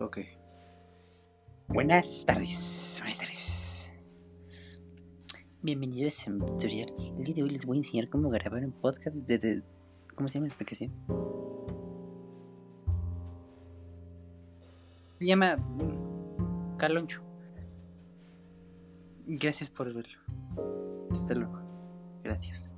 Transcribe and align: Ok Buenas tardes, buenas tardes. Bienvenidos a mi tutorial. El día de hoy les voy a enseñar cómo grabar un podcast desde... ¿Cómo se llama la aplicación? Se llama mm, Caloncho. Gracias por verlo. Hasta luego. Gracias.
Ok 0.00 0.18
Buenas 1.68 2.24
tardes, 2.24 2.96
buenas 3.00 3.18
tardes. 3.18 3.92
Bienvenidos 5.60 6.26
a 6.26 6.30
mi 6.30 6.46
tutorial. 6.46 6.88
El 7.18 7.24
día 7.24 7.34
de 7.34 7.42
hoy 7.42 7.50
les 7.50 7.66
voy 7.66 7.76
a 7.76 7.80
enseñar 7.80 8.08
cómo 8.08 8.30
grabar 8.30 8.64
un 8.64 8.72
podcast 8.72 9.14
desde... 9.14 9.62
¿Cómo 10.14 10.28
se 10.28 10.38
llama 10.38 10.48
la 10.48 10.54
aplicación? 10.54 10.92
Se 15.18 15.26
llama 15.26 15.56
mm, 15.56 16.76
Caloncho. 16.78 17.22
Gracias 19.26 19.68
por 19.68 19.92
verlo. 19.92 20.18
Hasta 21.10 21.34
luego. 21.34 21.60
Gracias. 22.22 22.70